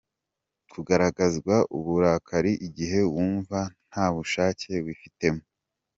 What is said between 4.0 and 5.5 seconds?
bushake wifitemo.